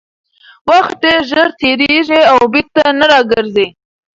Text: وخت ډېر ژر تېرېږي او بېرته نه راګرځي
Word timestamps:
وخت 0.69 0.95
ډېر 1.03 1.19
ژر 1.31 1.47
تېرېږي 1.59 2.21
او 2.31 2.39
بېرته 2.53 2.81
نه 2.99 3.05
راګرځي 3.11 3.67